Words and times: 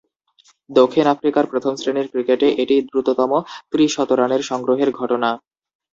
দক্ষিণ 0.69 1.05
আফ্রিকার 1.07 1.45
প্রথম-শ্রেণীর 1.51 2.07
ক্রিকেটে 2.11 2.47
এটিই 2.61 2.81
দ্রুততম 2.89 3.31
ত্রি-শতরানের 3.71 4.41
সংগ্রহের 4.49 4.89
ঘটনা। 4.91 5.29